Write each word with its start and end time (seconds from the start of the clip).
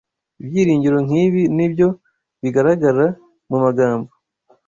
Ibyiringiro 0.41 0.97
nk’ibi 1.05 1.43
ni 1.55 1.67
byo 1.71 1.87
bigaragara 2.41 3.05
mu 3.49 3.57
magambo 3.63 4.09